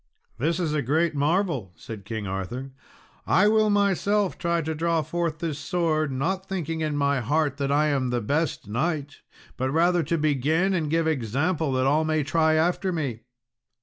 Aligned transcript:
"This 0.39 0.59
is 0.59 0.73
a 0.73 0.81
great 0.81 1.13
marvel," 1.13 1.73
said 1.75 2.05
King 2.05 2.25
Arthur; 2.25 2.71
"I 3.27 3.47
will 3.47 3.69
myself 3.69 4.35
try 4.35 4.61
to 4.63 4.73
draw 4.73 5.03
forth 5.03 5.37
this 5.37 5.59
sword, 5.59 6.11
not 6.11 6.49
thinking 6.49 6.81
in 6.81 6.97
my 6.97 7.19
heart 7.19 7.57
that 7.57 7.71
I 7.71 7.85
am 7.89 8.09
the 8.09 8.19
best 8.19 8.67
knight, 8.67 9.17
but 9.57 9.69
rather 9.69 10.01
to 10.01 10.17
begin 10.17 10.73
and 10.73 10.89
give 10.89 11.05
example 11.05 11.71
that 11.73 11.85
all 11.85 12.03
may 12.03 12.23
try 12.23 12.55
after 12.55 12.91
me." 12.91 13.19